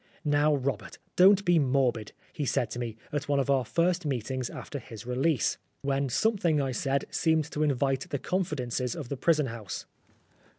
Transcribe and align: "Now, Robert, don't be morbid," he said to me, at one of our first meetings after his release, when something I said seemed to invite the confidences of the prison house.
"Now, 0.25 0.55
Robert, 0.55 0.97
don't 1.15 1.45
be 1.45 1.59
morbid," 1.59 2.11
he 2.33 2.43
said 2.43 2.71
to 2.71 2.79
me, 2.79 2.97
at 3.13 3.29
one 3.29 3.39
of 3.39 3.51
our 3.51 3.63
first 3.63 4.03
meetings 4.03 4.49
after 4.49 4.79
his 4.79 5.05
release, 5.05 5.59
when 5.83 6.09
something 6.09 6.59
I 6.59 6.71
said 6.71 7.05
seemed 7.11 7.51
to 7.51 7.61
invite 7.61 8.09
the 8.09 8.17
confidences 8.17 8.95
of 8.95 9.09
the 9.09 9.15
prison 9.17 9.45
house. 9.45 9.85